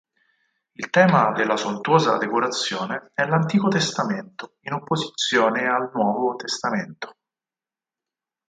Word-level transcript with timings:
Il 0.73 0.89
tema 0.89 1.31
della 1.31 1.57
sontuosa 1.57 2.17
decorazione 2.17 3.11
è 3.13 3.23
l'Antico 3.27 3.67
Testamento 3.67 4.55
in 4.61 4.73
opposizione 4.73 5.67
al 5.67 5.91
Nuovo 5.93 6.33
Testamento. 6.37 7.17